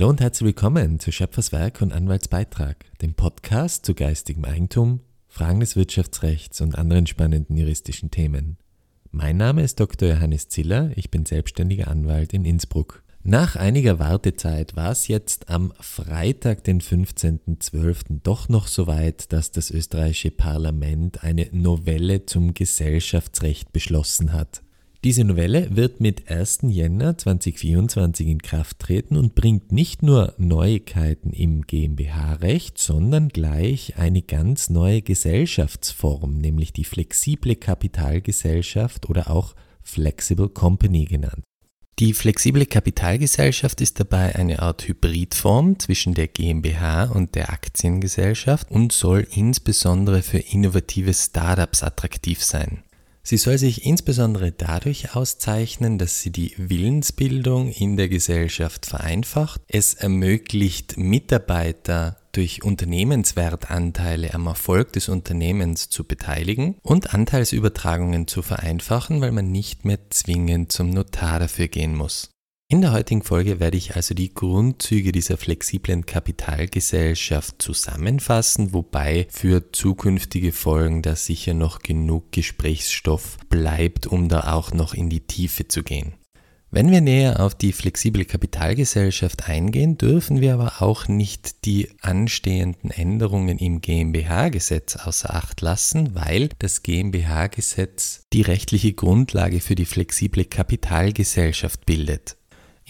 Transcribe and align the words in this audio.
Hallo 0.00 0.08
und 0.08 0.22
herzlich 0.22 0.46
willkommen 0.46 0.98
zu 0.98 1.12
Schöpfers 1.12 1.52
Werk 1.52 1.82
und 1.82 1.92
Anwaltsbeitrag, 1.92 2.86
dem 3.02 3.12
Podcast 3.12 3.84
zu 3.84 3.94
geistigem 3.94 4.46
Eigentum, 4.46 5.00
Fragen 5.28 5.60
des 5.60 5.76
Wirtschaftsrechts 5.76 6.62
und 6.62 6.74
anderen 6.78 7.06
spannenden 7.06 7.54
juristischen 7.54 8.10
Themen. 8.10 8.56
Mein 9.10 9.36
Name 9.36 9.62
ist 9.62 9.78
Dr. 9.78 10.08
Johannes 10.08 10.48
Ziller, 10.48 10.90
ich 10.96 11.10
bin 11.10 11.26
selbstständiger 11.26 11.88
Anwalt 11.88 12.32
in 12.32 12.46
Innsbruck. 12.46 13.02
Nach 13.24 13.56
einiger 13.56 13.98
Wartezeit 13.98 14.74
war 14.74 14.90
es 14.90 15.06
jetzt 15.06 15.50
am 15.50 15.70
Freitag, 15.78 16.64
den 16.64 16.80
15.12. 16.80 18.20
doch 18.22 18.48
noch 18.48 18.68
so 18.68 18.86
weit, 18.86 19.34
dass 19.34 19.50
das 19.52 19.70
österreichische 19.70 20.30
Parlament 20.30 21.22
eine 21.24 21.48
Novelle 21.52 22.24
zum 22.24 22.54
Gesellschaftsrecht 22.54 23.70
beschlossen 23.74 24.32
hat. 24.32 24.62
Diese 25.02 25.24
Novelle 25.24 25.74
wird 25.74 26.00
mit 26.00 26.30
1. 26.30 26.58
Jänner 26.64 27.16
2024 27.16 28.26
in 28.26 28.42
Kraft 28.42 28.80
treten 28.80 29.16
und 29.16 29.34
bringt 29.34 29.72
nicht 29.72 30.02
nur 30.02 30.34
Neuigkeiten 30.36 31.32
im 31.32 31.62
GmbH-Recht, 31.62 32.76
sondern 32.76 33.30
gleich 33.30 33.96
eine 33.96 34.20
ganz 34.20 34.68
neue 34.68 35.00
Gesellschaftsform, 35.00 36.36
nämlich 36.36 36.74
die 36.74 36.84
flexible 36.84 37.56
Kapitalgesellschaft 37.56 39.08
oder 39.08 39.30
auch 39.30 39.54
Flexible 39.80 40.50
Company 40.50 41.06
genannt. 41.06 41.44
Die 41.98 42.12
flexible 42.12 42.66
Kapitalgesellschaft 42.66 43.80
ist 43.80 44.00
dabei 44.00 44.34
eine 44.34 44.60
Art 44.60 44.86
Hybridform 44.86 45.78
zwischen 45.78 46.12
der 46.12 46.28
GmbH 46.28 47.04
und 47.04 47.34
der 47.36 47.50
Aktiengesellschaft 47.50 48.70
und 48.70 48.92
soll 48.92 49.26
insbesondere 49.30 50.20
für 50.20 50.38
innovative 50.38 51.14
Startups 51.14 51.82
attraktiv 51.82 52.44
sein. 52.44 52.82
Sie 53.22 53.36
soll 53.36 53.58
sich 53.58 53.84
insbesondere 53.84 54.50
dadurch 54.52 55.14
auszeichnen, 55.14 55.98
dass 55.98 56.20
sie 56.20 56.30
die 56.30 56.54
Willensbildung 56.56 57.70
in 57.70 57.96
der 57.96 58.08
Gesellschaft 58.08 58.86
vereinfacht. 58.86 59.60
Es 59.68 59.94
ermöglicht 59.94 60.96
Mitarbeiter 60.96 62.16
durch 62.32 62.62
Unternehmenswertanteile 62.62 64.34
am 64.34 64.46
Erfolg 64.46 64.92
des 64.92 65.08
Unternehmens 65.08 65.90
zu 65.90 66.04
beteiligen 66.04 66.76
und 66.82 67.12
Anteilsübertragungen 67.12 68.26
zu 68.26 68.42
vereinfachen, 68.42 69.20
weil 69.20 69.32
man 69.32 69.50
nicht 69.50 69.84
mehr 69.84 69.98
zwingend 70.10 70.72
zum 70.72 70.90
Notar 70.90 71.40
dafür 71.40 71.68
gehen 71.68 71.94
muss. 71.94 72.30
In 72.72 72.82
der 72.82 72.92
heutigen 72.92 73.24
Folge 73.24 73.58
werde 73.58 73.76
ich 73.76 73.96
also 73.96 74.14
die 74.14 74.32
Grundzüge 74.32 75.10
dieser 75.10 75.36
flexiblen 75.36 76.06
Kapitalgesellschaft 76.06 77.60
zusammenfassen, 77.60 78.72
wobei 78.72 79.26
für 79.28 79.72
zukünftige 79.72 80.52
Folgen 80.52 81.02
da 81.02 81.16
sicher 81.16 81.52
noch 81.52 81.80
genug 81.80 82.30
Gesprächsstoff 82.30 83.38
bleibt, 83.48 84.06
um 84.06 84.28
da 84.28 84.52
auch 84.52 84.72
noch 84.72 84.94
in 84.94 85.10
die 85.10 85.18
Tiefe 85.18 85.66
zu 85.66 85.82
gehen. 85.82 86.14
Wenn 86.70 86.92
wir 86.92 87.00
näher 87.00 87.40
auf 87.40 87.56
die 87.56 87.72
flexible 87.72 88.24
Kapitalgesellschaft 88.24 89.48
eingehen, 89.48 89.98
dürfen 89.98 90.40
wir 90.40 90.54
aber 90.54 90.80
auch 90.80 91.08
nicht 91.08 91.64
die 91.64 91.88
anstehenden 92.02 92.92
Änderungen 92.92 93.58
im 93.58 93.80
GmbH-Gesetz 93.80 94.94
außer 94.94 95.34
Acht 95.34 95.60
lassen, 95.60 96.14
weil 96.14 96.50
das 96.60 96.84
GmbH-Gesetz 96.84 98.26
die 98.32 98.42
rechtliche 98.42 98.92
Grundlage 98.92 99.58
für 99.58 99.74
die 99.74 99.86
flexible 99.86 100.44
Kapitalgesellschaft 100.44 101.84
bildet. 101.84 102.36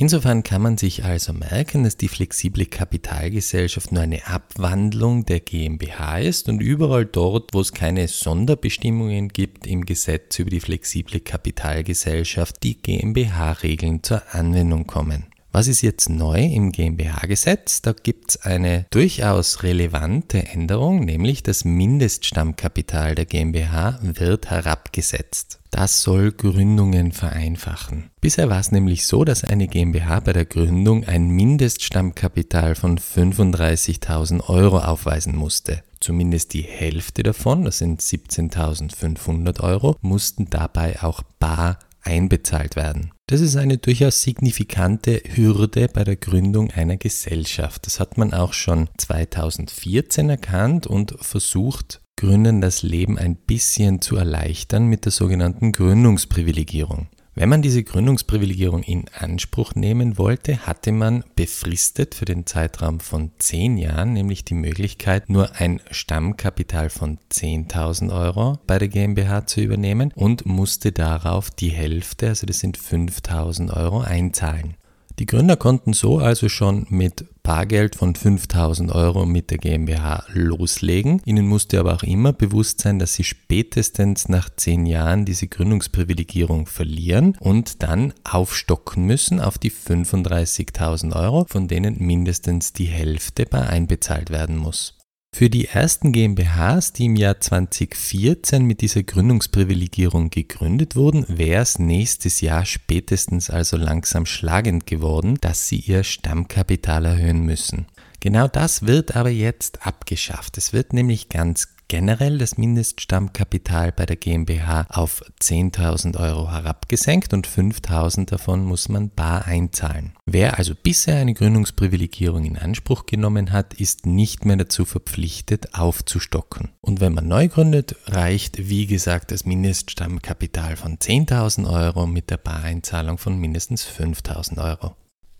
Insofern 0.01 0.43
kann 0.43 0.62
man 0.62 0.79
sich 0.79 1.05
also 1.05 1.34
merken, 1.34 1.84
dass 1.84 1.98
die 1.98 2.09
flexible 2.09 2.65
Kapitalgesellschaft 2.65 3.93
nur 3.93 4.03
eine 4.03 4.27
Abwandlung 4.27 5.27
der 5.27 5.41
GmbH 5.41 6.20
ist 6.20 6.48
und 6.48 6.62
überall 6.62 7.05
dort, 7.05 7.53
wo 7.53 7.61
es 7.61 7.75
keine 7.75 8.09
Sonderbestimmungen 8.09 9.29
gibt 9.29 9.67
im 9.67 9.84
Gesetz 9.84 10.39
über 10.39 10.48
die 10.48 10.61
flexible 10.61 11.20
Kapitalgesellschaft, 11.20 12.62
die 12.62 12.80
GmbH-Regeln 12.80 14.02
zur 14.02 14.23
Anwendung 14.35 14.86
kommen. 14.86 15.27
Was 15.52 15.66
ist 15.66 15.83
jetzt 15.83 16.08
neu 16.08 16.40
im 16.44 16.70
GmbH-Gesetz? 16.70 17.83
Da 17.83 17.92
gibt 17.92 18.30
es 18.30 18.42
eine 18.42 18.86
durchaus 18.90 19.64
relevante 19.64 20.46
Änderung, 20.46 21.05
nämlich 21.05 21.42
das 21.42 21.64
Mindeststammkapital 21.64 23.16
der 23.16 23.27
GmbH 23.27 23.98
wird 24.00 24.48
herabgesetzt. 24.48 25.58
Das 25.72 26.02
soll 26.02 26.30
Gründungen 26.30 27.11
vereinfachen. 27.11 28.11
Bisher 28.20 28.48
war 28.48 28.61
es 28.61 28.70
nämlich 28.70 29.06
so, 29.06 29.24
dass 29.24 29.42
eine 29.42 29.66
GmbH 29.66 30.20
bei 30.20 30.33
der 30.33 30.44
Gründung 30.44 31.05
ein 31.05 31.30
Mindeststammkapital 31.30 32.77
von 32.77 32.98
35.000 32.98 34.48
Euro 34.48 34.78
aufweisen 34.78 35.34
musste. 35.34 35.82
Zumindest 35.98 36.55
die 36.55 36.62
Hälfte 36.62 37.24
davon, 37.24 37.64
das 37.64 37.78
sind 37.78 38.00
17.500 38.00 39.61
Euro, 39.61 39.96
mussten 40.00 40.48
dabei 40.48 41.02
auch 41.02 41.22
bar 41.40 41.78
einbezahlt 42.02 42.77
werden. 42.77 43.11
Das 43.30 43.41
ist 43.41 43.55
eine 43.55 43.79
durchaus 43.79 44.23
signifikante 44.23 45.23
Hürde 45.36 45.86
bei 45.86 46.02
der 46.02 46.17
Gründung 46.17 46.73
einer 46.73 46.96
Gesellschaft. 46.96 47.86
Das 47.86 48.01
hat 48.01 48.18
man 48.18 48.35
auch 48.35 48.52
schon 48.52 48.89
2014 48.96 50.30
erkannt 50.30 50.89
und 50.89 51.14
versucht, 51.20 52.01
Gründern 52.17 52.61
das 52.61 52.83
Leben 52.83 53.18
ein 53.18 53.36
bisschen 53.36 54.01
zu 54.01 54.17
erleichtern 54.17 54.86
mit 54.86 55.05
der 55.05 55.13
sogenannten 55.13 55.70
Gründungsprivilegierung. 55.70 57.07
Wenn 57.35 57.48
man 57.48 57.63
diese 57.63 57.85
Gründungsprivilegierung 57.85 58.83
in 58.83 59.05
Anspruch 59.17 59.77
nehmen 59.77 60.18
wollte, 60.18 60.67
hatte 60.67 60.91
man 60.91 61.23
befristet 61.36 62.17
für 62.17 62.24
den 62.24 62.45
Zeitraum 62.45 62.98
von 62.98 63.30
10 63.39 63.79
Jahren 63.79 64.13
nämlich 64.13 64.45
die 64.45 64.55
Möglichkeit, 64.55 65.30
nur 65.30 65.55
ein 65.57 65.80
Stammkapital 65.92 66.91
von 66.91 67.18
10.000 67.33 68.13
Euro 68.13 68.58
bei 68.67 68.79
der 68.79 68.89
GmbH 68.89 69.46
zu 69.46 69.61
übernehmen 69.61 70.13
und 70.17 70.45
musste 70.45 70.91
darauf 70.91 71.51
die 71.51 71.70
Hälfte, 71.70 72.29
also 72.29 72.46
das 72.46 72.58
sind 72.58 72.77
5.000 72.77 73.77
Euro, 73.77 74.01
einzahlen. 74.01 74.74
Die 75.20 75.27
Gründer 75.27 75.57
konnten 75.57 75.92
so 75.92 76.17
also 76.17 76.48
schon 76.48 76.86
mit 76.89 77.27
Bargeld 77.42 77.95
von 77.95 78.14
5000 78.14 78.91
Euro 78.91 79.27
mit 79.27 79.51
der 79.51 79.58
GmbH 79.58 80.25
loslegen. 80.33 81.20
Ihnen 81.27 81.47
musste 81.47 81.79
aber 81.79 81.95
auch 81.95 82.03
immer 82.03 82.33
bewusst 82.33 82.81
sein, 82.81 82.98
dass 82.98 83.13
sie 83.13 83.25
spätestens 83.25 84.30
nach 84.30 84.48
zehn 84.57 84.86
Jahren 84.86 85.27
diese 85.27 85.47
Gründungsprivilegierung 85.47 86.64
verlieren 86.64 87.36
und 87.39 87.83
dann 87.83 88.14
aufstocken 88.25 89.05
müssen 89.05 89.41
auf 89.41 89.59
die 89.59 89.70
35.000 89.70 91.14
Euro, 91.14 91.45
von 91.51 91.69
denen 91.69 91.98
mindestens 91.98 92.73
die 92.73 92.86
Hälfte 92.86 93.45
bei 93.45 93.61
einbezahlt 93.61 94.30
werden 94.30 94.57
muss. 94.57 94.99
Für 95.33 95.48
die 95.48 95.68
ersten 95.68 96.13
GmbHs, 96.13 96.92
die 96.92 97.07
im 97.07 97.17
Jahr 97.17 97.41
2014 97.41 98.64
mit 98.64 98.80
dieser 98.83 99.05
Gründungsprivilegierung 99.05 100.29
gegründet 100.29 100.96
wurden, 100.96 101.24
wäre 101.29 101.63
es 101.63 101.79
nächstes 101.79 102.41
Jahr 102.41 102.67
spätestens 102.67 103.48
also 103.48 103.77
langsam 103.77 104.27
schlagend 104.27 104.86
geworden, 104.86 105.39
dass 105.41 105.68
sie 105.68 105.79
ihr 105.79 106.05
Stammkapital 106.05 107.07
erhöhen 107.07 107.41
müssen. 107.41 107.86
Genau 108.18 108.48
das 108.48 108.86
wird 108.86 109.17
aber 109.17 109.30
jetzt 109.30 109.86
abgeschafft. 109.86 110.58
Es 110.58 110.73
wird 110.74 110.92
nämlich 110.92 111.30
ganz 111.30 111.68
generell 111.90 112.39
das 112.39 112.56
Mindeststammkapital 112.56 113.90
bei 113.90 114.06
der 114.06 114.14
GmbH 114.14 114.86
auf 114.90 115.24
10.000 115.42 116.17
Euro 116.20 116.48
herabgesenkt 116.48 117.34
und 117.34 117.48
5.000 117.48 118.27
davon 118.27 118.64
muss 118.64 118.89
man 118.89 119.11
bar 119.11 119.46
einzahlen. 119.46 120.12
Wer 120.24 120.56
also 120.56 120.74
bisher 120.80 121.17
eine 121.17 121.34
Gründungsprivilegierung 121.34 122.45
in 122.45 122.56
Anspruch 122.56 123.06
genommen 123.06 123.50
hat, 123.50 123.74
ist 123.74 124.06
nicht 124.06 124.45
mehr 124.45 124.56
dazu 124.56 124.84
verpflichtet 124.84 125.74
aufzustocken. 125.74 126.70
Und 126.80 127.00
wenn 127.00 127.12
man 127.12 127.27
neu 127.27 127.48
gründet, 127.48 127.96
reicht 128.06 128.69
wie 128.69 128.87
gesagt 128.87 129.32
das 129.32 129.44
Mindeststammkapital 129.44 130.76
von 130.76 130.99
10.000 130.99 131.69
Euro 131.69 132.06
mit 132.06 132.31
der 132.31 132.37
Bareinzahlung 132.37 133.19
von 133.19 133.37
mindestens 133.37 133.84
5.000 133.84 134.64
Euro. 134.64 134.94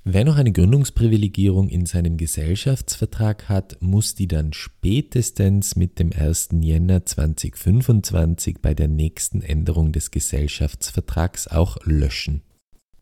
Wer 0.05 0.25
noch 0.25 0.37
eine 0.37 0.51
Gründungsprivilegierung 0.51 1.69
in 1.69 1.85
seinem 1.85 2.17
Gesellschaftsvertrag 2.17 3.51
hat, 3.51 3.77
muss 3.81 4.15
die 4.15 4.29
dann 4.29 4.55
spätestens 4.55 5.77
mit 5.77 5.99
dem 5.99 6.11
1. 6.11 6.49
Jänner 6.61 7.05
2025 7.05 8.63
bei 8.63 8.73
der 8.73 8.89
nächsten 8.89 9.43
Änderung 9.43 9.93
des 9.93 10.11
Gesellschaftsvertrags 10.11 11.49
auch 11.49 11.77
löschen. 11.85 12.41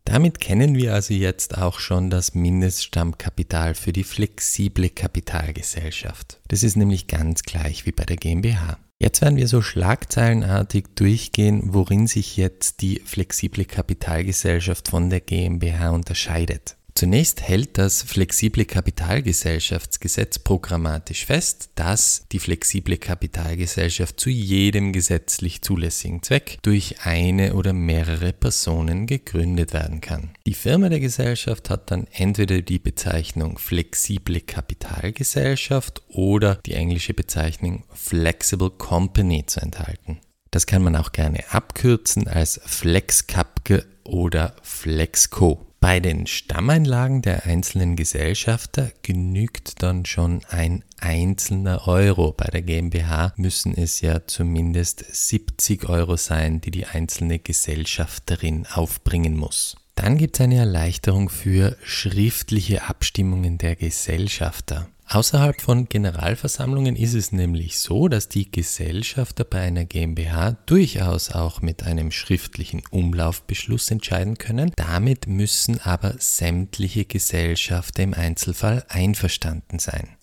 Damit 0.05 0.41
kennen 0.41 0.75
wir 0.75 0.95
also 0.95 1.15
jetzt 1.15 1.57
auch 1.57 1.79
schon 1.79 2.11
das 2.11 2.35
Mindeststammkapital 2.35 3.75
für 3.75 3.93
die 3.93 4.05
flexible 4.05 4.89
Kapitalgesellschaft. 4.89 6.41
Das 6.49 6.65
ist 6.65 6.77
nämlich 6.77 7.07
ganz 7.07 7.45
gleich 7.45 7.87
wie 7.87 7.93
bei 7.93 8.07
der 8.07 8.17
GmbH. 8.17 8.79
Jetzt 8.99 9.21
werden 9.21 9.37
wir 9.37 9.47
so 9.47 9.63
schlagzeilenartig 9.63 10.87
durchgehen, 10.97 11.75
worin 11.75 12.09
sich 12.09 12.37
jetzt 12.37 12.81
die 12.81 13.01
flexible 13.05 13.67
Kapitalgesellschaft 13.67 14.89
von 14.89 15.11
der 15.11 15.21
GmbH 15.21 15.91
unterscheidet. 15.91 16.78
Zunächst 16.99 17.43
hält 17.43 17.79
das 17.79 18.03
flexible 18.03 18.65
Kapitalgesellschaftsgesetz 18.65 20.41
programmatisch 20.41 21.27
fest, 21.27 21.71
dass 21.77 22.27
die 22.33 22.41
flexible 22.41 22.97
Kapitalgesellschaft 22.97 24.19
zu 24.19 24.31
jedem 24.31 24.93
gesetzlich 24.93 25.63
zulässigen 25.63 26.25
Zweck 26.25 26.59
durch 26.63 26.97
eine 27.05 27.55
oder 27.55 27.73
mehrere 27.73 28.33
Personen 28.33 29.07
gegründet 29.07 29.75
werden 29.75 30.01
kann. 30.01 30.31
Die 30.45 30.55
Firma 30.55 30.89
der 30.89 30.99
Gesellschaft 30.99 31.71
hat 31.71 31.93
dann 31.93 32.09
entweder 32.11 32.63
die 32.63 32.81
Bezeichnung 32.81 33.59
flexible 33.59 34.41
Kapitalgesellschaft 34.41 36.03
oder 36.09 36.57
die 36.67 36.75
englische 36.75 37.15
Bezeichnung 37.15 37.85
Flexible 37.95 38.71
Company 38.71 39.47
zu 39.47 39.61
enthalten. 39.61 40.19
Das 40.51 40.67
kann 40.67 40.83
man 40.83 40.97
auch 40.97 41.13
gerne 41.13 41.45
abkürzen 41.53 42.27
als 42.27 42.61
FlexCapge 42.65 43.87
oder 44.03 44.57
FlexCo. 44.63 45.68
Bei 45.81 46.01
den 46.01 46.27
Stammeinlagen 46.27 47.23
der 47.23 47.47
einzelnen 47.47 47.95
Gesellschafter 47.95 48.91
genügt 49.03 49.81
dann 49.81 50.05
schon 50.07 50.41
ein 50.49 50.83
einzelner 51.01 51.87
Euro. 51.87 52.33
Bei 52.33 52.47
der 52.47 52.63
GmbH 52.63 53.33
müssen 53.37 53.77
es 53.77 54.01
ja 54.01 54.27
zumindest 54.27 55.05
70 55.09 55.89
Euro 55.89 56.17
sein, 56.17 56.61
die 56.61 56.73
die 56.73 56.87
einzelne 56.87 57.39
Gesellschafterin 57.39 58.67
aufbringen 58.67 59.37
muss. 59.37 59.77
Dann 59.95 60.19
gibt 60.19 60.37
es 60.37 60.41
eine 60.41 60.57
Erleichterung 60.57 61.29
für 61.29 61.77
schriftliche 61.85 62.83
Abstimmungen 62.83 63.59
der 63.59 63.77
Gesellschafter. 63.77 64.89
Außerhalb 65.11 65.63
von 65.63 65.89
Generalversammlungen 65.89 66.95
ist 66.95 67.15
es 67.15 67.33
nämlich 67.33 67.79
so, 67.79 68.09
dass 68.09 68.29
die 68.29 68.53
Gesellschafter 68.53 69.45
bei 69.45 69.61
einer 69.61 69.87
GmbH 69.87 70.59
durchaus 70.67 71.31
auch 71.31 71.63
mit 71.63 71.83
einem 71.83 72.11
schriftlichen 72.11 72.83
Umlaufbeschluss 72.91 73.91
entscheiden 73.91 74.37
können. 74.37 74.73
Damit 74.77 75.27
müssen 75.27 75.81
aber 75.81 76.17
sämtliche 76.19 77.07
Gesellschafter 77.07 78.03
im 78.03 78.13
Einzelfall 78.13 78.85
einverstanden 78.89 79.79
sein. 79.79 80.18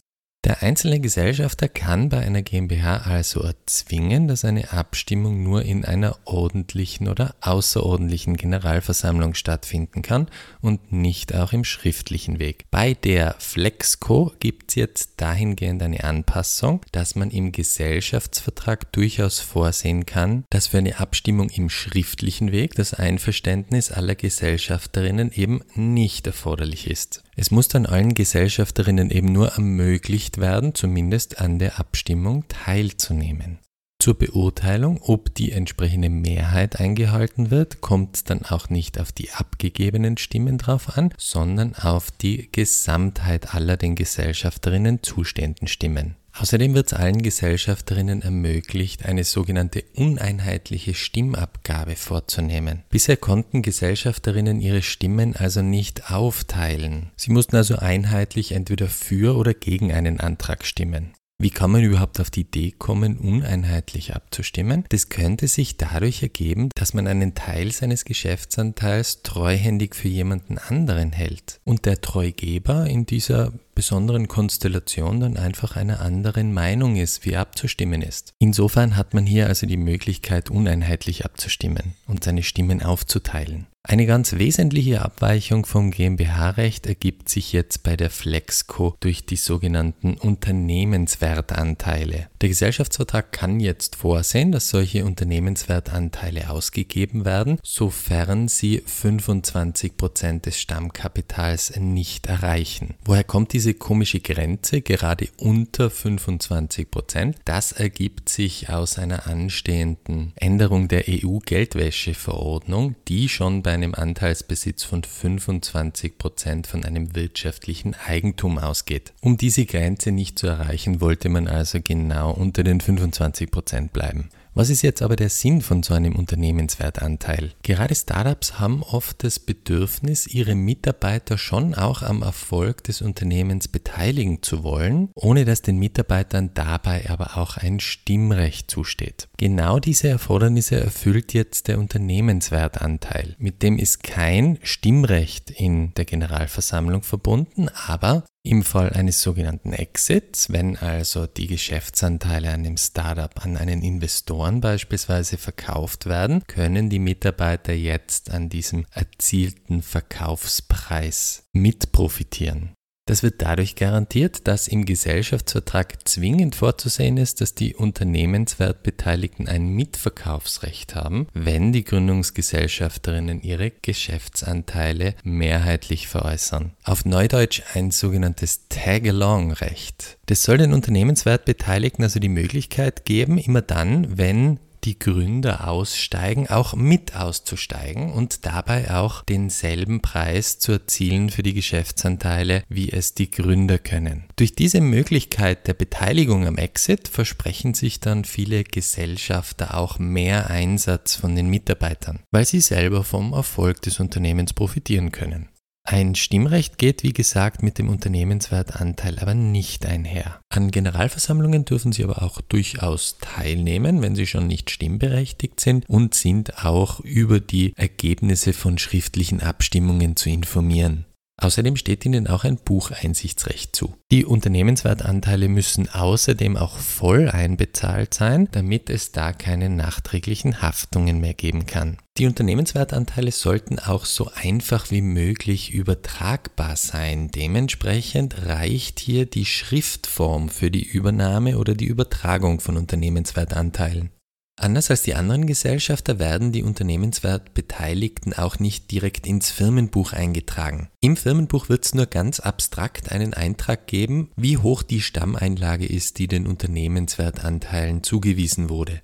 Der 0.45 0.62
einzelne 0.62 1.00
Gesellschafter 1.00 1.68
kann 1.68 2.09
bei 2.09 2.19
einer 2.19 2.44
GmbH 2.44 2.97
also 2.97 3.42
erzwingen, 3.42 4.27
dass 4.27 4.45
eine 4.45 4.74
Abstimmung 4.74 5.42
nur 5.42 5.63
in 5.63 5.83
einer 5.83 6.19
ordentlichen 6.25 7.07
oder 7.07 7.33
außerordentlichen 7.42 8.38
Generalversammlung 8.38 9.33
stattfinden 9.33 10.03
kann 10.03 10.27
und 10.62 10.92
nicht 10.92 11.33
auch 11.33 11.51
im 11.51 11.63
schriftlichen 11.63 12.38
Weg. 12.38 12.65
Bei 12.69 12.94
der 12.94 13.33
Flexco 13.39 14.33
gibt 14.39 14.69
es 14.69 14.75
jetzt 14.75 15.13
dahingehend 15.18 15.81
eine 15.81 16.03
Anpassung, 16.03 16.81
dass 16.91 17.15
man 17.15 17.31
im 17.31 17.51
Gesellschaftsvertrag 17.51 18.91
durchaus 18.91 19.39
vorsehen 19.39 20.06
kann, 20.06 20.45
dass 20.51 20.68
für 20.68 20.77
eine 20.77 21.00
Abstimmung 21.00 21.50
im 21.50 21.71
schriftlichen 21.71 22.51
Weg 22.51 22.75
das 22.75 22.94
Einverständnis 22.94 23.91
aller 23.91 24.13
Gesellschafterinnen 24.13 25.31
eben 25.31 25.62
nicht 25.74 26.27
erforderlich 26.27 26.88
ist. 26.88 27.25
Es 27.35 27.51
muss 27.51 27.67
dann 27.67 27.85
allen 27.85 28.13
Gesellschafterinnen 28.13 29.11
eben 29.11 29.31
nur 29.31 29.49
ermöglicht 29.49 30.37
werden, 30.37 30.73
zumindest 30.73 31.39
an 31.39 31.59
der 31.59 31.79
Abstimmung 31.79 32.47
teilzunehmen. 32.47 33.59
Zur 33.99 34.17
Beurteilung, 34.17 35.01
ob 35.01 35.33
die 35.33 35.51
entsprechende 35.51 36.09
Mehrheit 36.09 36.79
eingehalten 36.79 37.49
wird, 37.49 37.81
kommt 37.81 38.17
es 38.17 38.23
dann 38.23 38.43
auch 38.43 38.69
nicht 38.69 38.99
auf 38.99 39.11
die 39.11 39.31
abgegebenen 39.31 40.17
Stimmen 40.17 40.57
drauf 40.57 40.97
an, 40.97 41.13
sondern 41.17 41.75
auf 41.75 42.11
die 42.11 42.49
Gesamtheit 42.51 43.53
aller 43.53 43.77
den 43.77 43.95
Gesellschafterinnen 43.95 45.01
zustehenden 45.01 45.67
Stimmen. 45.67 46.15
Außerdem 46.37 46.73
wird 46.73 46.87
es 46.87 46.93
allen 46.93 47.21
Gesellschafterinnen 47.21 48.21
ermöglicht, 48.21 49.05
eine 49.05 49.23
sogenannte 49.23 49.83
uneinheitliche 49.95 50.93
Stimmabgabe 50.93 51.95
vorzunehmen. 51.95 52.83
Bisher 52.89 53.15
konnten 53.15 53.61
Gesellschafterinnen 53.61 54.59
ihre 54.59 54.81
Stimmen 54.81 55.35
also 55.35 55.61
nicht 55.61 56.11
aufteilen. 56.11 57.11
Sie 57.15 57.31
mussten 57.31 57.55
also 57.55 57.77
einheitlich 57.77 58.51
entweder 58.51 58.87
für 58.87 59.37
oder 59.37 59.53
gegen 59.53 59.93
einen 59.93 60.19
Antrag 60.19 60.65
stimmen. 60.65 61.13
Wie 61.37 61.49
kann 61.49 61.69
man 61.69 61.83
überhaupt 61.83 62.21
auf 62.21 62.29
die 62.31 62.41
Idee 62.41 62.71
kommen, 62.71 63.17
uneinheitlich 63.17 64.15
abzustimmen? 64.15 64.85
Das 64.88 65.09
könnte 65.09 65.49
sich 65.49 65.75
dadurch 65.75 66.23
ergeben, 66.23 66.69
dass 66.75 66.93
man 66.93 67.07
einen 67.07 67.35
Teil 67.35 67.73
seines 67.73 68.05
Geschäftsanteils 68.05 69.21
treuhändig 69.21 69.95
für 69.95 70.07
jemanden 70.07 70.57
anderen 70.57 71.11
hält 71.11 71.59
und 71.65 71.85
der 71.85 71.99
Treugeber 71.99 72.88
in 72.88 73.05
dieser 73.05 73.51
besonderen 73.75 74.27
Konstellation 74.27 75.19
dann 75.19 75.38
einfach 75.38 75.75
einer 75.75 76.01
anderen 76.01 76.54
Meinung 76.54 76.95
ist, 76.95 77.25
wie 77.25 77.36
abzustimmen 77.36 78.01
ist. 78.01 78.33
Insofern 78.39 78.95
hat 78.95 79.13
man 79.13 79.25
hier 79.25 79.48
also 79.48 79.68
die 79.68 79.77
Möglichkeit, 79.77 80.50
uneinheitlich 80.50 81.25
abzustimmen 81.25 81.94
und 82.07 82.24
seine 82.24 82.42
Stimmen 82.42 82.81
aufzuteilen. 82.81 83.68
Eine 83.88 84.07
ganz 84.07 84.33
wesentliche 84.33 85.04
Abweichung 85.04 85.68
vom 85.68 85.92
GmbH-Recht 85.92 86.88
ergibt 86.88 87.30
sich 87.30 87.54
jetzt 87.54 87.83
bei 87.83 87.95
der 87.95 88.10
Flexco 88.10 88.95
durch 89.00 89.27
die 89.27 89.36
sogenannten 89.36 90.16
Unternehmenswertanteile. 90.16 92.30
Der 92.45 92.50
Gesellschaftsvertrag 92.50 93.31
kann 93.31 93.59
jetzt 93.59 93.95
vorsehen, 93.95 94.51
dass 94.51 94.69
solche 94.69 95.03
Unternehmenswertanteile 95.03 96.51
ausgegeben 96.51 97.25
werden, 97.25 97.57
sofern 97.63 98.50
sie 98.50 98.81
25% 98.81 100.42
des 100.42 100.62
Stammkapitals 100.62 101.75
nicht 101.77 102.27
erreichen. 102.27 102.94
Woher 103.03 103.24
kommt 103.24 103.51
diese 103.53 103.74
komische 103.74 104.19
Grenze 104.19 104.81
gerade 104.81 105.27
unter 105.38 105.88
25%? 105.88 107.33
Das 107.45 107.71
ergibt 107.71 108.30
sich 108.30 108.69
aus 108.69 109.00
einer 109.00 109.25
anstehenden 109.25 110.33
Änderung 110.36 110.88
der 110.88 111.06
EU-Geldwäscheverordnung, 111.09 112.94
die 113.07 113.27
schon 113.27 113.63
bei 113.63 113.71
einem 113.71 113.95
Anteilsbesitz 113.95 114.83
von 114.83 115.03
25 115.03 116.19
Prozent 116.19 116.68
von 116.68 116.86
einem 116.86 117.15
wirtschaftlichen 117.15 117.95
Eigentum 117.95 118.59
ausgeht. 118.59 119.13
Um 119.21 119.36
diese 119.36 119.65
Grenze 119.65 120.12
nicht 120.12 120.38
zu 120.38 120.45
erreichen, 120.45 121.01
wollte 121.01 121.30
man 121.30 121.48
also 121.48 121.80
genau 121.83 122.34
unter 122.37 122.63
den 122.63 122.81
25 122.81 123.51
Prozent 123.51 123.93
bleiben. 123.93 124.29
Was 124.57 124.69
ist 124.69 124.83
jetzt 124.83 125.01
aber 125.01 125.17
der 125.17 125.27
Sinn 125.27 125.61
von 125.61 125.83
so 125.83 125.93
einem 125.93 126.15
Unternehmenswertanteil? 126.15 127.51
Gerade 127.61 127.93
Startups 127.93 128.57
haben 128.57 128.83
oft 128.83 129.21
das 129.21 129.37
Bedürfnis, 129.37 130.27
ihre 130.27 130.55
Mitarbeiter 130.55 131.37
schon 131.37 131.75
auch 131.75 132.01
am 132.01 132.21
Erfolg 132.21 132.81
des 132.85 133.01
Unternehmens 133.01 133.67
beteiligen 133.67 134.41
zu 134.41 134.63
wollen, 134.63 135.09
ohne 135.13 135.43
dass 135.43 135.61
den 135.61 135.77
Mitarbeitern 135.77 136.51
dabei 136.53 137.09
aber 137.09 137.35
auch 137.35 137.57
ein 137.57 137.81
Stimmrecht 137.81 138.71
zusteht. 138.71 139.27
Genau 139.38 139.79
diese 139.79 140.07
Erfordernisse 140.07 140.79
erfüllt 140.79 141.33
jetzt 141.33 141.67
der 141.67 141.77
Unternehmenswertanteil. 141.77 143.35
Mit 143.38 143.61
dem 143.61 143.77
ist 143.77 144.03
kein 144.03 144.57
Stimmrecht 144.63 145.51
in 145.51 145.93
der 145.95 146.05
Generalversammlung 146.05 147.03
verbunden, 147.03 147.67
aber 147.88 148.23
im 148.45 148.63
Fall 148.63 148.92
eines 148.92 149.21
sogenannten 149.21 149.74
Exits, 149.74 150.51
wenn 150.51 150.77
also 150.77 151.25
die 151.25 151.47
Geschäftsanteile 151.47 152.51
an 152.51 152.63
dem 152.63 152.77
Startup 152.77 153.44
an 153.44 153.57
einen 153.57 153.81
Investoren 153.81 154.62
beispielsweise 154.62 155.38
verkauft 155.38 156.06
werden, 156.06 156.44
können 156.47 156.89
die 156.89 157.00
Mitarbeiter 157.00 157.74
jetzt 157.74 158.30
an 158.30 158.50
diesem 158.50 158.86
erzielten 158.92 159.81
Verkaufspreis 159.81 161.44
mit 161.53 161.92
profitieren. 161.92 162.75
Das 163.07 163.21
wird 163.21 163.43
dadurch 163.43 163.75
garantiert, 163.75 164.47
dass 164.47 164.67
im 164.67 164.83
Gesellschaftsvertrag 164.83 166.07
zwingend 166.07 166.55
vorzusehen 166.55 167.17
ist, 167.17 167.39
dass 167.39 167.53
die 167.53 167.75
Unternehmenswertbeteiligten 167.75 169.47
ein 169.47 169.67
Mitverkaufsrecht 169.67 170.95
haben, 170.95 171.27
wenn 171.35 171.71
die 171.71 171.83
Gründungsgesellschafterinnen 171.83 173.43
ihre 173.43 173.69
Geschäftsanteile 173.69 175.13
mehrheitlich 175.24 176.07
veräußern. 176.07 176.71
Auf 176.83 177.05
Neudeutsch 177.05 177.62
ein 177.75 177.91
sogenanntes 177.91 178.69
Tag-along-Recht. 178.69 180.17
Das 180.25 180.41
soll 180.41 180.57
den 180.57 180.74
Unternehmenswertbeteiligten 180.74 182.03
also 182.03 182.19
die 182.19 182.27
Möglichkeit 182.27 183.05
geben, 183.05 183.38
immer 183.38 183.62
dann, 183.62 184.17
wenn 184.17 184.59
die 184.86 185.00
Gründer 185.00 185.68
aussteigen, 185.68 186.48
auch 186.48 186.75
mit 186.75 187.15
auszusteigen 187.15 188.12
und 188.12 188.46
dabei 188.46 188.92
auch 188.92 189.24
denselben 189.24 190.01
Preis 190.01 190.60
zu 190.60 190.74
erzielen 190.74 191.30
für 191.30 191.44
die 191.44 191.54
Geschäftsanteile, 191.54 192.63
wie 192.70 192.92
es 192.92 193.13
die 193.13 193.32
Gründer 193.32 193.80
können. 193.80 194.25
Durch 194.36 194.56
diese 194.56 194.82
Möglichkeit 194.82 195.68
der 195.68 195.74
Beteiligung 195.74 196.46
am 196.46 196.58
Exit 196.58 197.08
versprechen 197.08 197.74
sich 197.74 198.00
dann 198.00 198.25
viele 198.25 198.63
Gesellschafter 198.63 199.75
auch 199.75 200.00
mehr 200.00 200.50
Einsatz 200.50 201.15
von 201.15 201.36
den 201.36 201.50
Mitarbeitern, 201.50 202.20
weil 202.32 202.46
sie 202.46 202.62
selber 202.62 203.04
vom 203.04 203.34
Erfolg 203.34 203.82
des 203.82 204.00
Unternehmens 204.00 204.54
profitieren 204.54 205.12
können. 205.12 205.50
Ein 205.88 206.15
Stimmrecht 206.15 206.80
geht, 206.80 207.04
wie 207.04 207.13
gesagt, 207.13 207.62
mit 207.62 207.77
dem 207.77 207.89
Unternehmenswertanteil 207.89 209.20
aber 209.20 209.36
nicht 209.36 209.86
einher. 209.86 210.42
An 210.50 210.72
Generalversammlungen 210.72 211.63
dürfen 211.63 211.92
Sie 211.92 212.04
aber 212.04 212.24
auch 212.24 212.42
durchaus 212.42 213.20
teilnehmen, 213.22 214.01
wenn 214.01 214.15
Sie 214.15 214.25
schon 214.25 214.48
nicht 214.48 214.72
stimmberechtigt 214.72 215.60
sind 215.60 215.88
und 215.88 216.15
sind 216.15 216.65
auch 216.65 217.01
über 217.01 217.39
die 217.39 217.74
Ergebnisse 217.75 218.54
von 218.54 218.80
schriftlichen 218.80 219.42
Abstimmungen 219.42 220.15
zu 220.15 220.30
informieren. 220.30 221.06
Außerdem 221.38 221.75
steht 221.75 222.06
Ihnen 222.06 222.27
auch 222.27 222.46
ein 222.46 222.58
Bucheinsichtsrecht 222.58 223.75
zu. 223.75 223.96
Die 224.10 224.24
Unternehmenswertanteile 224.24 225.50
müssen 225.50 225.89
außerdem 225.89 226.56
auch 226.56 226.77
voll 226.77 227.30
einbezahlt 227.30 228.13
sein, 228.13 228.48
damit 228.51 228.89
es 228.89 229.12
da 229.12 229.34
keine 229.34 229.70
nachträglichen 229.70 230.62
Haftungen 230.62 231.20
mehr 231.20 231.34
geben 231.34 231.65
kann. 231.65 231.98
Die 232.18 232.25
Unternehmenswertanteile 232.25 233.32
sollten 233.32 233.80
auch 233.80 234.06
so 234.06 234.32
einfach 234.34 234.89
wie 234.92 235.01
möglich 235.01 235.74
übertragbar 235.74 236.77
sein. 236.77 237.30
Dementsprechend 237.32 238.46
reicht 238.46 239.01
hier 239.01 239.25
die 239.25 239.46
Schriftform 239.46 240.48
für 240.48 240.72
die 240.72 240.86
Übernahme 240.86 241.58
oder 241.58 241.74
die 241.74 241.88
Übertragung 241.88 242.62
von 242.62 242.77
Unternehmenswertanteilen. 242.77 244.12
Anders 244.57 244.89
als 244.89 245.03
die 245.03 245.15
anderen 245.15 245.47
Gesellschafter 245.47 246.17
werden 246.17 246.53
die 246.53 246.63
Unternehmenswertbeteiligten 246.63 248.33
auch 248.33 248.57
nicht 248.57 248.89
direkt 248.89 249.27
ins 249.27 249.51
Firmenbuch 249.51 250.13
eingetragen. 250.13 250.89
Im 251.01 251.17
Firmenbuch 251.17 251.67
wird 251.67 251.85
es 251.85 251.93
nur 251.93 252.05
ganz 252.05 252.39
abstrakt 252.39 253.12
einen 253.12 253.33
Eintrag 253.33 253.85
geben, 253.85 254.31
wie 254.38 254.57
hoch 254.57 254.81
die 254.81 255.01
Stammeinlage 255.01 255.85
ist, 255.85 256.19
die 256.19 256.27
den 256.27 256.47
Unternehmenswertanteilen 256.47 258.01
zugewiesen 258.01 258.69
wurde. 258.69 259.01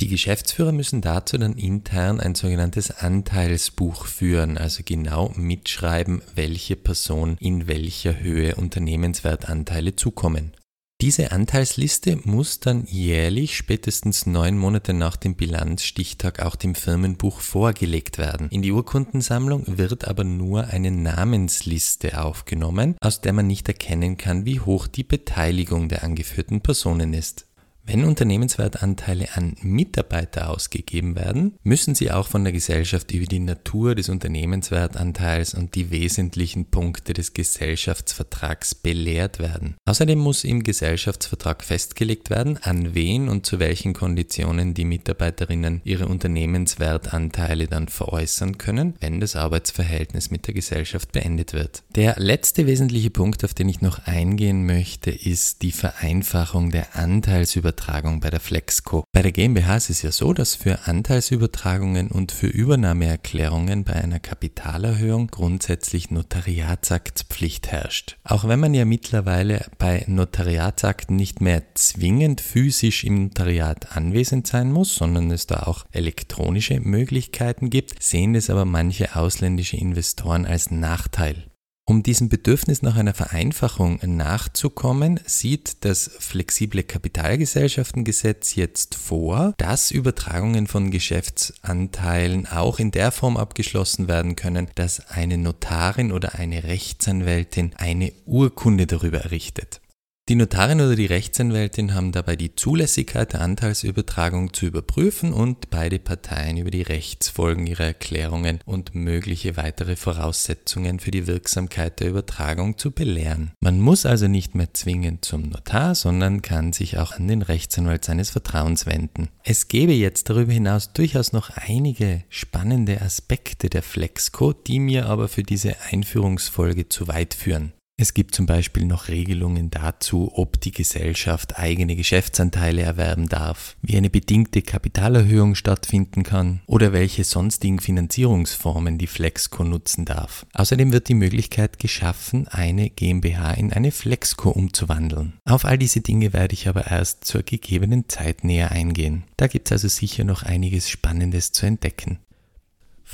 Die 0.00 0.08
Geschäftsführer 0.08 0.72
müssen 0.72 1.02
dazu 1.02 1.38
dann 1.38 1.56
intern 1.56 2.18
ein 2.18 2.34
sogenanntes 2.34 2.90
Anteilsbuch 2.90 4.06
führen, 4.06 4.58
also 4.58 4.82
genau 4.84 5.32
mitschreiben, 5.36 6.22
welche 6.34 6.76
Person 6.76 7.36
in 7.38 7.68
welcher 7.68 8.18
Höhe 8.18 8.56
Unternehmenswertanteile 8.56 9.94
zukommen. 9.94 10.56
Diese 11.00 11.32
Anteilsliste 11.32 12.20
muss 12.24 12.60
dann 12.60 12.84
jährlich 12.86 13.56
spätestens 13.56 14.26
neun 14.26 14.56
Monate 14.56 14.94
nach 14.94 15.16
dem 15.16 15.34
Bilanzstichtag 15.34 16.40
auch 16.40 16.54
dem 16.54 16.74
Firmenbuch 16.74 17.40
vorgelegt 17.40 18.16
werden. 18.16 18.48
In 18.50 18.62
die 18.62 18.72
Urkundensammlung 18.72 19.64
wird 19.66 20.06
aber 20.06 20.24
nur 20.24 20.68
eine 20.68 20.92
Namensliste 20.92 22.22
aufgenommen, 22.22 22.96
aus 23.00 23.20
der 23.20 23.32
man 23.32 23.48
nicht 23.48 23.68
erkennen 23.68 24.16
kann, 24.16 24.46
wie 24.46 24.60
hoch 24.60 24.86
die 24.86 25.04
Beteiligung 25.04 25.88
der 25.88 26.04
angeführten 26.04 26.60
Personen 26.60 27.12
ist. 27.12 27.46
Wenn 27.86 28.04
Unternehmenswertanteile 28.04 29.28
an 29.34 29.56
Mitarbeiter 29.60 30.48
ausgegeben 30.48 31.16
werden, 31.16 31.58
müssen 31.64 31.94
sie 31.94 32.10
auch 32.10 32.26
von 32.26 32.42
der 32.42 32.54
Gesellschaft 32.54 33.12
über 33.12 33.26
die 33.26 33.40
Natur 33.40 33.94
des 33.94 34.08
Unternehmenswertanteils 34.08 35.52
und 35.52 35.74
die 35.74 35.90
wesentlichen 35.90 36.64
Punkte 36.70 37.12
des 37.12 37.34
Gesellschaftsvertrags 37.34 38.74
belehrt 38.74 39.38
werden. 39.38 39.74
Außerdem 39.84 40.18
muss 40.18 40.44
im 40.44 40.62
Gesellschaftsvertrag 40.62 41.62
festgelegt 41.62 42.30
werden, 42.30 42.56
an 42.62 42.94
wen 42.94 43.28
und 43.28 43.44
zu 43.44 43.58
welchen 43.58 43.92
Konditionen 43.92 44.72
die 44.72 44.86
Mitarbeiterinnen 44.86 45.82
ihre 45.84 46.08
Unternehmenswertanteile 46.08 47.66
dann 47.66 47.88
veräußern 47.88 48.56
können, 48.56 48.94
wenn 49.00 49.20
das 49.20 49.36
Arbeitsverhältnis 49.36 50.30
mit 50.30 50.46
der 50.46 50.54
Gesellschaft 50.54 51.12
beendet 51.12 51.52
wird. 51.52 51.82
Der 51.94 52.14
letzte 52.16 52.66
wesentliche 52.66 53.10
Punkt, 53.10 53.44
auf 53.44 53.52
den 53.52 53.68
ich 53.68 53.82
noch 53.82 54.06
eingehen 54.06 54.64
möchte, 54.64 55.10
ist 55.10 55.60
die 55.60 55.72
Vereinfachung 55.72 56.70
der 56.70 56.96
Anteilsübertragung 56.96 57.73
Anteilsübertragung 57.74 58.20
bei 58.20 58.30
der 58.30 58.40
Flexco. 58.40 59.04
Bei 59.12 59.22
der 59.22 59.32
GmbH 59.32 59.76
ist 59.76 59.90
es 59.90 60.02
ja 60.02 60.12
so, 60.12 60.32
dass 60.32 60.54
für 60.54 60.86
Anteilsübertragungen 60.86 62.08
und 62.08 62.32
für 62.32 62.46
Übernahmeerklärungen 62.46 63.84
bei 63.84 63.94
einer 63.94 64.20
Kapitalerhöhung 64.20 65.28
grundsätzlich 65.28 66.10
Notariatsaktspflicht 66.10 67.68
herrscht. 67.68 68.16
Auch 68.24 68.46
wenn 68.46 68.60
man 68.60 68.74
ja 68.74 68.84
mittlerweile 68.84 69.66
bei 69.78 70.04
Notariatsakten 70.06 71.16
nicht 71.16 71.40
mehr 71.40 71.62
zwingend 71.74 72.40
physisch 72.40 73.04
im 73.04 73.24
Notariat 73.24 73.96
anwesend 73.96 74.46
sein 74.46 74.70
muss, 74.70 74.94
sondern 74.94 75.30
es 75.30 75.46
da 75.46 75.64
auch 75.64 75.84
elektronische 75.92 76.80
Möglichkeiten 76.80 77.70
gibt, 77.70 78.02
sehen 78.02 78.34
es 78.34 78.50
aber 78.50 78.64
manche 78.64 79.16
ausländische 79.16 79.76
Investoren 79.76 80.46
als 80.46 80.70
Nachteil. 80.70 81.44
Um 81.86 82.02
diesem 82.02 82.30
Bedürfnis 82.30 82.80
nach 82.80 82.96
einer 82.96 83.12
Vereinfachung 83.12 84.00
nachzukommen, 84.02 85.20
sieht 85.26 85.84
das 85.84 86.10
flexible 86.18 86.82
Kapitalgesellschaftengesetz 86.82 88.54
jetzt 88.54 88.94
vor, 88.94 89.52
dass 89.58 89.90
Übertragungen 89.90 90.66
von 90.66 90.90
Geschäftsanteilen 90.90 92.46
auch 92.46 92.78
in 92.78 92.90
der 92.90 93.12
Form 93.12 93.36
abgeschlossen 93.36 94.08
werden 94.08 94.34
können, 94.34 94.68
dass 94.76 95.10
eine 95.10 95.36
Notarin 95.36 96.10
oder 96.10 96.36
eine 96.36 96.64
Rechtsanwältin 96.64 97.74
eine 97.76 98.14
Urkunde 98.24 98.86
darüber 98.86 99.18
errichtet. 99.18 99.82
Die 100.30 100.36
Notarin 100.36 100.80
oder 100.80 100.96
die 100.96 101.04
Rechtsanwältin 101.04 101.92
haben 101.92 102.10
dabei 102.10 102.34
die 102.34 102.56
Zulässigkeit 102.56 103.34
der 103.34 103.42
Anteilsübertragung 103.42 104.54
zu 104.54 104.64
überprüfen 104.64 105.34
und 105.34 105.68
beide 105.68 105.98
Parteien 105.98 106.56
über 106.56 106.70
die 106.70 106.80
Rechtsfolgen 106.80 107.66
ihrer 107.66 107.84
Erklärungen 107.84 108.60
und 108.64 108.94
mögliche 108.94 109.58
weitere 109.58 109.96
Voraussetzungen 109.96 110.98
für 110.98 111.10
die 111.10 111.26
Wirksamkeit 111.26 112.00
der 112.00 112.08
Übertragung 112.08 112.78
zu 112.78 112.90
belehren. 112.90 113.52
Man 113.60 113.80
muss 113.80 114.06
also 114.06 114.26
nicht 114.26 114.54
mehr 114.54 114.72
zwingend 114.72 115.26
zum 115.26 115.50
Notar, 115.50 115.94
sondern 115.94 116.40
kann 116.40 116.72
sich 116.72 116.96
auch 116.96 117.12
an 117.12 117.28
den 117.28 117.42
Rechtsanwalt 117.42 118.06
seines 118.06 118.30
Vertrauens 118.30 118.86
wenden. 118.86 119.28
Es 119.42 119.68
gäbe 119.68 119.92
jetzt 119.92 120.30
darüber 120.30 120.54
hinaus 120.54 120.94
durchaus 120.94 121.34
noch 121.34 121.50
einige 121.50 122.24
spannende 122.30 123.02
Aspekte 123.02 123.68
der 123.68 123.82
Flexco, 123.82 124.54
die 124.54 124.80
mir 124.80 125.04
aber 125.04 125.28
für 125.28 125.42
diese 125.42 125.76
Einführungsfolge 125.90 126.88
zu 126.88 127.08
weit 127.08 127.34
führen. 127.34 127.74
Es 127.96 128.12
gibt 128.12 128.34
zum 128.34 128.46
Beispiel 128.46 128.86
noch 128.86 129.06
Regelungen 129.06 129.70
dazu, 129.70 130.32
ob 130.34 130.60
die 130.60 130.72
Gesellschaft 130.72 131.60
eigene 131.60 131.94
Geschäftsanteile 131.94 132.82
erwerben 132.82 133.28
darf, 133.28 133.76
wie 133.82 133.96
eine 133.96 134.10
bedingte 134.10 134.62
Kapitalerhöhung 134.62 135.54
stattfinden 135.54 136.24
kann 136.24 136.60
oder 136.66 136.92
welche 136.92 137.22
sonstigen 137.22 137.78
Finanzierungsformen 137.78 138.98
die 138.98 139.06
Flexco 139.06 139.62
nutzen 139.62 140.04
darf. 140.06 140.44
Außerdem 140.54 140.92
wird 140.92 141.08
die 141.08 141.14
Möglichkeit 141.14 141.78
geschaffen, 141.78 142.48
eine 142.48 142.90
GmbH 142.90 143.52
in 143.52 143.72
eine 143.72 143.92
Flexco 143.92 144.50
umzuwandeln. 144.50 145.34
Auf 145.44 145.64
all 145.64 145.78
diese 145.78 146.00
Dinge 146.00 146.32
werde 146.32 146.54
ich 146.54 146.66
aber 146.66 146.88
erst 146.88 147.24
zur 147.24 147.44
gegebenen 147.44 148.08
Zeit 148.08 148.42
näher 148.42 148.72
eingehen. 148.72 149.22
Da 149.36 149.46
gibt 149.46 149.68
es 149.68 149.72
also 149.72 149.86
sicher 149.86 150.24
noch 150.24 150.42
einiges 150.42 150.90
Spannendes 150.90 151.52
zu 151.52 151.64
entdecken. 151.66 152.18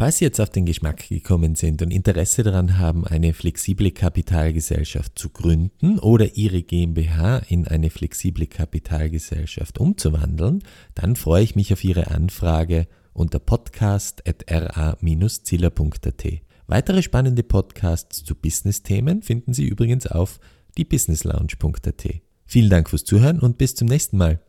Falls 0.01 0.17
Sie 0.17 0.25
jetzt 0.25 0.41
auf 0.41 0.49
den 0.49 0.65
Geschmack 0.65 1.11
gekommen 1.11 1.57
sind 1.57 1.83
und 1.83 1.91
Interesse 1.91 2.43
daran 2.43 2.79
haben, 2.79 3.07
eine 3.07 3.35
flexible 3.35 3.91
Kapitalgesellschaft 3.91 5.19
zu 5.19 5.29
gründen 5.29 5.99
oder 5.99 6.39
Ihre 6.39 6.63
GmbH 6.63 7.43
in 7.51 7.69
eine 7.69 7.91
flexible 7.91 8.47
Kapitalgesellschaft 8.47 9.79
umzuwandeln, 9.79 10.63
dann 10.95 11.17
freue 11.17 11.43
ich 11.43 11.55
mich 11.55 11.75
auf 11.75 11.85
Ihre 11.85 12.11
Anfrage 12.11 12.89
unter 13.13 13.41
podcast.ra-ziller.at. 13.41 16.25
Weitere 16.67 17.03
spannende 17.03 17.43
Podcasts 17.43 18.25
zu 18.25 18.35
Business-Themen 18.35 19.21
finden 19.21 19.53
Sie 19.53 19.67
übrigens 19.67 20.07
auf 20.07 20.41
diebusinesslounge.at. 20.79 22.09
Vielen 22.47 22.71
Dank 22.71 22.89
fürs 22.89 23.05
Zuhören 23.05 23.39
und 23.39 23.59
bis 23.59 23.75
zum 23.75 23.87
nächsten 23.87 24.17
Mal. 24.17 24.41